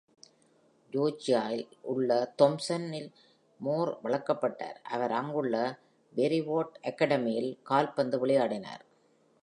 Georgia 0.93 1.41
இல் 1.49 1.67
உள்ள 1.81 2.33
Thomson 2.41 2.83
இல் 2.99 3.11
Mohr 3.59 3.87
வளர்க்கப்பட்டார். 4.03 4.79
அவர் 4.95 5.11
அங்குள்ள 5.11 5.55
Briarwood 6.15 6.71
Academy 6.91 7.35
இல் 7.41 7.59
கால்பந்து 7.63 8.19
விளையாடினார். 8.19 8.83